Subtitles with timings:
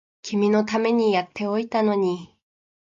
[0.23, 2.35] 君のためにやっておいたのに